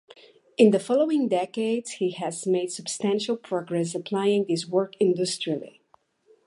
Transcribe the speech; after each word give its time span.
In 0.57 0.71
the 0.71 0.79
following 0.79 1.27
decades 1.27 1.91
he 1.99 2.09
has 2.13 2.47
made 2.47 2.71
substantial 2.71 3.37
progress 3.37 3.93
applying 3.93 4.45
this 4.47 4.65
work 4.67 4.95
industrially. 4.99 5.79